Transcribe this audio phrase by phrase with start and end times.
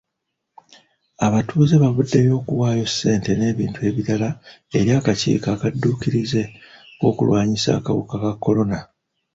[1.25, 4.29] Abatuuze bavuddeyo okuwayo ssente n'ebintu ebirala
[4.77, 6.41] eri akakiiko akadduukirize
[6.99, 8.79] k'okulwanyisa akawuka ka kolona.